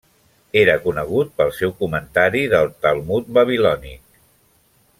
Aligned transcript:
Era 0.59 0.77
conegut 0.85 1.29
pel 1.41 1.51
seu 1.57 1.75
comentari 1.83 2.41
del 2.55 2.73
Talmud 2.87 3.29
babilònic. 3.39 4.19